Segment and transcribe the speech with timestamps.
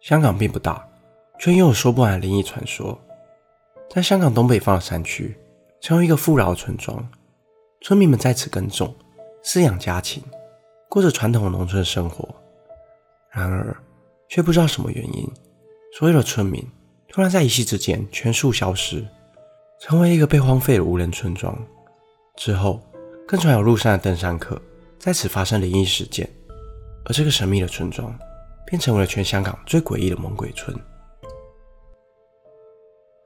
[0.00, 0.86] 香港并不大，
[1.38, 2.98] 却拥有说不完的灵异传说。
[3.90, 5.36] 在香港东北方的山区，
[5.80, 7.08] 曾有一个富饶的村庄，
[7.80, 8.94] 村民们在此耕种、
[9.42, 10.22] 饲养家禽，
[10.88, 12.28] 过着传统的农村生活。
[13.30, 13.76] 然而，
[14.28, 15.26] 却不知道什么原因，
[15.98, 16.64] 所有的村民
[17.08, 19.06] 突然在一夕之间全数消失，
[19.80, 21.56] 成为一个被荒废的无人村庄。
[22.36, 22.80] 之后，
[23.26, 24.60] 更传有路上的登山客
[24.98, 26.28] 在此发生灵异事件，
[27.04, 28.16] 而这个神秘的村庄。
[28.68, 30.76] 便成为了全香港最诡异的猛鬼村。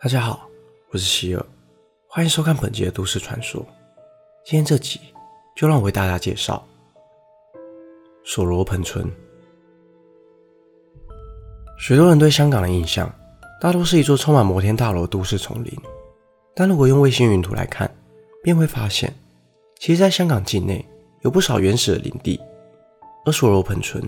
[0.00, 0.48] 大家好，
[0.92, 1.44] 我是希尔，
[2.06, 3.60] 欢迎收看本集的都市传说。
[4.44, 5.00] 今天这集
[5.56, 6.64] 就让我为大家介绍
[8.22, 9.04] 索罗盆村。
[11.76, 13.12] 许多人对香港的印象，
[13.60, 15.72] 大多是一座充满摩天大楼的都市丛林。
[16.54, 17.92] 但如果用卫星云图来看，
[18.44, 19.12] 便会发现，
[19.80, 20.88] 其实在香港境内
[21.22, 22.40] 有不少原始的林地，
[23.26, 24.00] 而索罗盆村。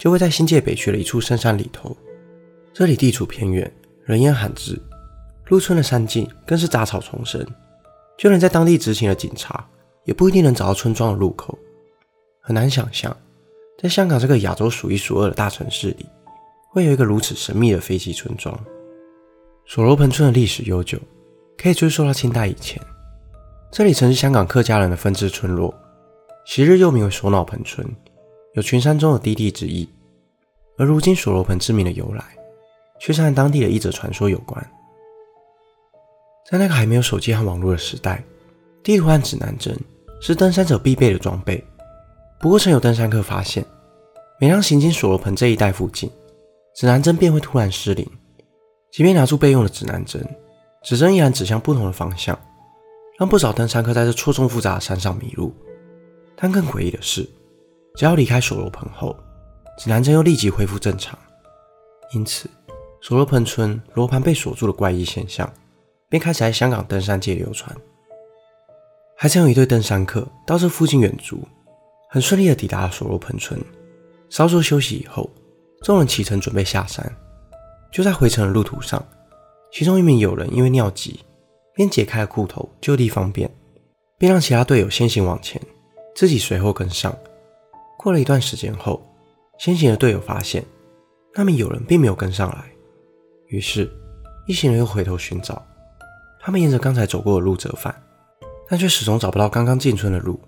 [0.00, 1.94] 就会在新界北区的一处深山里头，
[2.72, 3.70] 这里地处偏远，
[4.02, 4.80] 人烟罕至，
[5.44, 7.46] 入村的山径更是杂草丛生，
[8.16, 9.62] 就连在当地执勤的警察
[10.04, 11.56] 也不一定能找到村庄的入口。
[12.40, 13.14] 很难想象，
[13.78, 16.06] 在香港这个亚洲数一数二的大城市里，
[16.70, 18.58] 会有一个如此神秘的废弃村庄。
[19.66, 20.98] 索罗盆村的历史悠久，
[21.58, 22.80] 可以追溯到清代以前，
[23.70, 25.74] 这里曾是香港客家人的分支村落，
[26.46, 27.86] 昔日又名为索脑盆村。
[28.54, 29.88] 有群山中的低地之意，
[30.76, 32.24] 而如今索罗盆之名的由来，
[32.98, 34.70] 却是和当地的一则传说有关。
[36.50, 38.24] 在那个还没有手机和网络的时代，
[38.82, 39.78] 地图和指南针
[40.20, 41.62] 是登山者必备的装备。
[42.40, 43.64] 不过，曾有登山客发现，
[44.40, 46.10] 每当行经索罗盆这一带附近，
[46.74, 48.04] 指南针便会突然失灵。
[48.90, 50.26] 即便拿出备用的指南针，
[50.82, 52.36] 指针依然指向不同的方向，
[53.16, 55.54] 让不少登山客在这错综复杂的山上迷路。
[56.34, 57.28] 但更诡异的是，
[57.96, 59.16] 只要离开索罗盆后，
[59.78, 61.18] 指南针又立即恢复正常。
[62.12, 62.48] 因此，
[63.00, 65.50] 索罗盆村罗盘被锁住的怪异现象，
[66.08, 67.76] 便开始在香港登山界流传。
[69.16, 71.46] 还曾有一对登山客到这附近远足，
[72.08, 73.60] 很顺利地抵达了索罗盆村。
[74.28, 75.28] 稍作休息以后，
[75.82, 77.04] 众人启程准备下山。
[77.92, 79.04] 就在回程的路途上，
[79.72, 81.20] 其中一名友人因为尿急，
[81.74, 83.52] 便解开了裤头，就地方便，
[84.16, 85.60] 便让其他队友先行往前，
[86.14, 87.14] 自己随后跟上。
[88.02, 88.98] 过了一段时间后，
[89.58, 90.64] 先行的队友发现
[91.34, 92.64] 那名友人并没有跟上来，
[93.48, 93.92] 于是
[94.46, 95.62] 一行人又回头寻找。
[96.40, 97.94] 他们沿着刚才走过的路折返，
[98.66, 100.40] 但却始终找不到刚刚进村的路。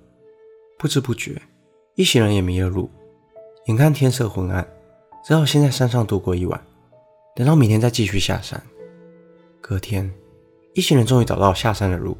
[0.78, 1.42] 不知不觉，
[1.94, 2.90] 一行人也迷了路。
[3.66, 4.66] 眼看天色昏暗，
[5.22, 6.58] 只好先在山上度过一晚，
[7.36, 8.58] 等到明天再继续下山。
[9.60, 10.10] 隔天，
[10.72, 12.16] 一行人终于找到下山的路，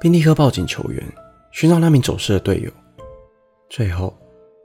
[0.00, 1.04] 并立刻报警求援，
[1.50, 2.70] 寻找那名走失的队友。
[3.68, 4.16] 最后。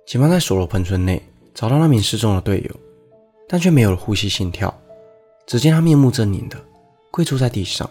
[0.05, 1.21] 警方在索罗盆村内
[1.53, 2.75] 找到那名失踪的队友，
[3.47, 4.73] 但却没有了呼吸、心跳。
[5.47, 6.57] 只见他面目狰狞的
[7.11, 7.89] 跪坐在地上，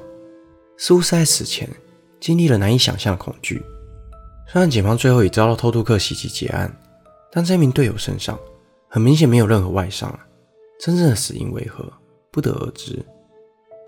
[0.77, 1.69] 似乎是在死前
[2.21, 3.61] 经历了难以想象的恐惧。
[4.47, 6.73] 虽然警方最后已遭到偷渡客袭击结案，
[7.33, 8.39] 但这名队友身上
[8.89, 10.17] 很明显没有任何外伤，
[10.79, 11.85] 真正的死因为何
[12.31, 13.05] 不得而知。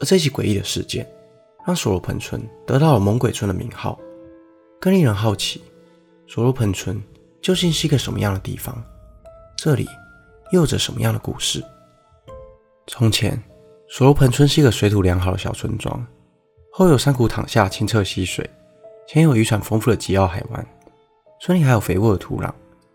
[0.01, 1.09] 而这起诡异的事件
[1.65, 3.99] 让索罗盆村得到了“猛鬼村”的名号。
[4.81, 5.63] 更令人好奇，
[6.27, 7.01] 索罗盆村。
[7.47, 8.77] 究竟是一个什么样的地方？
[9.57, 9.89] 这里
[10.51, 11.65] 又有着什么样的故事？
[12.89, 13.41] 从前，
[13.89, 16.05] 索罗盆村是一个水土良好的小村庄，
[16.73, 18.51] 后有山谷淌下清澈溪水，
[19.07, 20.67] 前有渔船丰富的吉澳海湾，
[21.41, 22.53] 村里还有肥沃的土壤，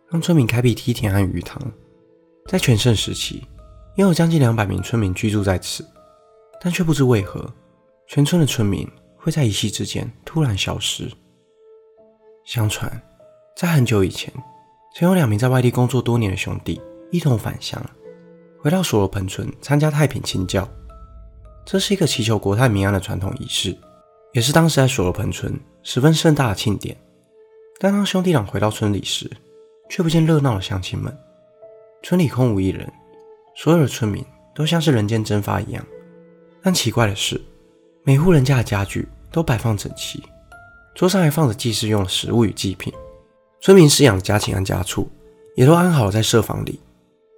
[0.10, 1.58] 让村民开辟梯田和鱼塘。
[2.48, 3.48] 在全盛时期，
[3.96, 5.88] 拥有将近两百名村民居住在此，
[6.60, 7.50] 但却不知为何，
[8.06, 8.86] 全村的村民
[9.16, 11.10] 会在一夕之间突然消失。
[12.44, 13.02] 相传。
[13.62, 14.34] 在很久以前，
[14.96, 17.80] 曾有两名在外地工作多年的兄弟一同返乡，
[18.60, 20.68] 回到索罗盆村参加太平清教。
[21.64, 23.78] 这是一个祈求国泰民安的传统仪式，
[24.34, 26.98] 也是当时在索罗盆村十分盛大的庆典。
[27.78, 29.30] 但当兄弟俩回到村里时，
[29.92, 31.16] 却不见热闹的乡亲们，
[32.02, 32.92] 村里空无一人，
[33.56, 34.26] 所有的村民
[34.56, 35.86] 都像是人间蒸发一样。
[36.64, 37.40] 但奇怪的是，
[38.02, 40.24] 每户人家的家具都摆放整齐，
[40.96, 42.92] 桌上还放着祭祀用的食物与祭品。
[43.62, 45.08] 村民饲养家禽和家畜
[45.56, 46.80] 也都安好在舍房里，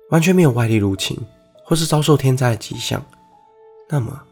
[0.09, 1.17] 完全没有外力入侵
[1.65, 3.03] 或是遭受天灾的迹象。
[3.89, 4.23] 那么，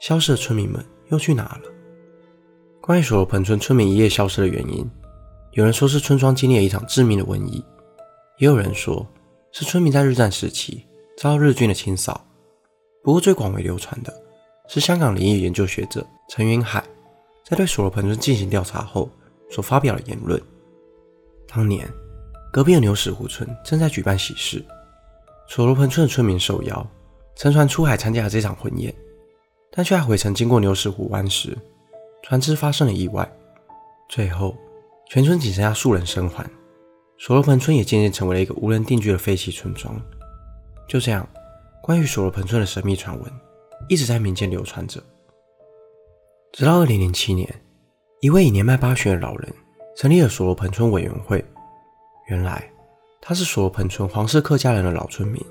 [0.00, 1.70] 消失的村民们又去哪了？
[2.80, 4.84] 关于索罗盆村村民一夜消失的原因，
[5.52, 7.64] 有人说是村庄经历了一场致命的瘟疫，
[8.38, 9.06] 也有人说
[9.52, 10.84] 是村民在日战时期
[11.16, 12.26] 遭到日军的清扫。
[13.04, 14.12] 不过，最广为流传的
[14.66, 16.82] 是香港灵异研究学者陈云海
[17.44, 19.08] 在对索罗盆村进行调查后
[19.48, 20.42] 所发表的言论。
[21.46, 21.88] 当年，
[22.52, 24.64] 隔壁的牛屎湖村正在举办喜事，
[25.48, 26.86] 所罗盆村的村民受邀
[27.34, 28.94] 乘船出海参加了这场婚宴，
[29.70, 31.56] 但却在回程经过牛屎湖湾时，
[32.22, 33.30] 船只发生了意外，
[34.08, 34.56] 最后
[35.08, 36.48] 全村仅剩下数人生还，
[37.18, 39.94] 所罗盆村也渐渐成为了一个无人定居的废弃村庄。
[40.88, 41.28] 就这样，
[41.82, 43.32] 关于所罗盆村的神秘传闻
[43.88, 45.00] 一直在民间流传着。
[46.52, 47.48] 直到二零零七年，
[48.20, 49.54] 一位已年迈八旬的老人
[49.96, 51.42] 成立了所罗盆村委员会。
[52.26, 52.70] 原来，
[53.20, 55.42] 他是所罗盆村黄氏客家人的老村民，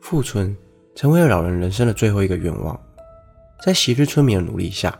[0.00, 0.54] 富村
[0.94, 2.78] 成为了老人人生的最后一个愿望。
[3.64, 4.96] 在昔日村民的努力下，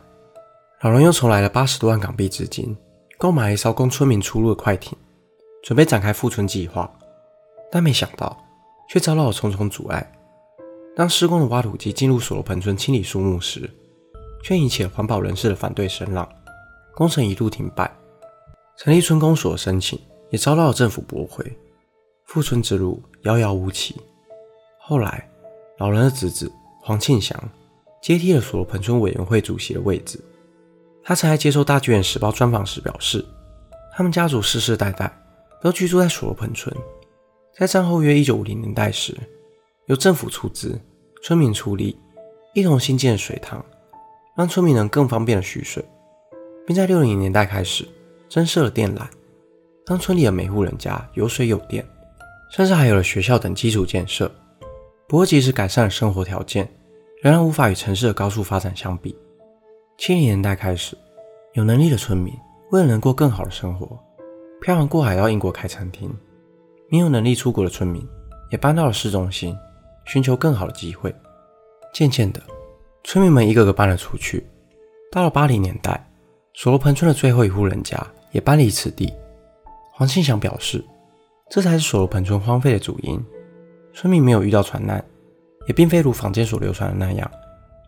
[0.81, 2.75] 老人又筹来了八十多万港币资金，
[3.19, 4.97] 购买了一艘供村民出入的快艇，
[5.61, 6.91] 准备展开富村计划。
[7.71, 8.35] 但没想到，
[8.89, 10.11] 却遭到了重重阻碍。
[10.95, 13.69] 当施工的挖土机进入所罗盆村清理树木时，
[14.43, 16.27] 却引起了环保人士的反对声浪，
[16.95, 17.91] 工程一度停摆。
[18.77, 19.99] 成立村公所的申请
[20.29, 21.45] 也遭到了政府驳回，
[22.25, 23.95] 复村之路遥遥无期。
[24.79, 25.29] 后来，
[25.77, 27.37] 老人的侄子黄庆祥
[28.01, 30.19] 接替了所罗盆村委员会主席的位置。
[31.03, 33.23] 他曾在接受《大剧院时报》专访时表示，
[33.95, 35.11] 他们家族世世代代
[35.61, 36.75] 都居住在所罗盆村。
[37.55, 39.15] 在战后约1950年代时，
[39.85, 40.79] 由政府出资，
[41.21, 41.97] 村民出力，
[42.53, 43.63] 一同新建水塘。
[44.35, 45.85] 让村民能更方便的蓄水，
[46.65, 47.87] 并在六零年代开始
[48.33, 49.03] 增设了电缆，
[49.85, 51.85] 让村里的每户人家有水有电，
[52.49, 54.27] 甚至还有了学校等基础建设。
[55.07, 56.67] 不过，即使改善了生活条件，
[57.21, 59.15] 仍然无法与城市的高速发展相比。
[59.99, 60.97] 七零年代开始，
[61.53, 62.33] 有能力的村民
[62.71, 63.99] 为了能过更好的生活，
[64.59, 66.09] 漂洋过海到英国开餐厅；
[66.89, 68.03] 没有能力出国的村民
[68.49, 69.55] 也搬到了市中心，
[70.05, 71.13] 寻求更好的机会。
[71.93, 72.41] 渐渐的。
[73.03, 74.43] 村民们一个个搬了出去。
[75.11, 76.03] 到了八零年代，
[76.55, 77.95] 所罗盆村的最后一户人家
[78.33, 79.13] 也搬离此地。
[79.93, 80.83] 黄庆祥表示，
[81.49, 83.17] 这才是所罗盆村荒废的主因。
[83.93, 85.01] 村民没有遇到船难，
[85.67, 87.31] 也并非如坊间所流传的那样，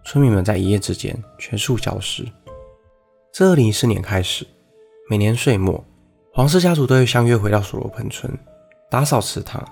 [0.06, 2.24] 村民们在一夜之间全数消失。
[3.34, 4.46] 自二零一四年开始，
[5.10, 5.84] 每年岁末，
[6.32, 8.32] 黄氏家族都会相约回到所罗盆村，
[8.90, 9.68] 打扫祠堂，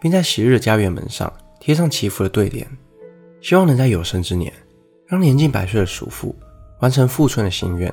[0.00, 2.66] 并在昔日的家园门上贴上祈福的对联，
[3.40, 4.52] 希望能在有生之年。
[5.06, 6.34] 让年近百岁的叔父
[6.80, 7.92] 完成富村的心愿。